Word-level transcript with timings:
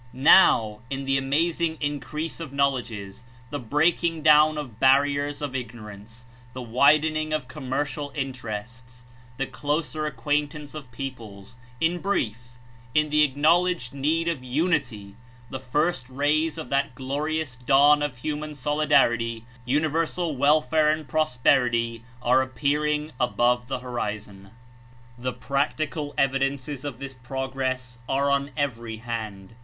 Now, 0.13 0.79
in 0.89 1.05
the 1.05 1.19
amazing 1.19 1.77
increase 1.79 2.39
of 2.39 2.51
knowledges, 2.51 3.23
the 3.51 3.59
breaking 3.59 4.23
down 4.23 4.57
of 4.57 4.79
barriers 4.79 5.43
of 5.43 5.55
ignorance, 5.55 6.25
the 6.53 6.61
widening 6.63 7.31
of 7.33 7.47
commercial 7.47 8.11
interests, 8.15 9.05
the 9.37 9.45
closer 9.45 10.07
acquaintance 10.07 10.73
of 10.73 10.91
peoples, 10.91 11.57
in 11.79 11.99
brief— 11.99 12.53
in 12.95 13.11
the 13.11 13.21
acknowledged 13.21 13.93
need 13.93 14.27
of 14.27 14.43
Unity, 14.43 15.17
the 15.51 15.59
first 15.59 16.09
rays 16.09 16.57
of 16.57 16.69
that 16.69 16.95
glorious 16.95 17.55
dawn 17.55 18.01
of 18.01 18.17
human 18.17 18.55
sol 18.55 18.79
idarity, 18.79 19.43
universal 19.65 20.35
welfare 20.35 20.91
and 20.91 21.07
prosperity 21.07 22.03
are 22.23 22.41
appear 22.41 22.87
ing 22.87 23.11
above 23.19 23.67
the 23.67 23.81
horizon. 23.81 24.49
The 25.19 25.31
practical 25.33 26.15
evidences 26.17 26.83
of 26.83 26.97
this 26.97 27.13
progress 27.13 27.99
are 28.09 28.31
on 28.31 28.49
every 28.57 28.97
hand. 28.97 29.53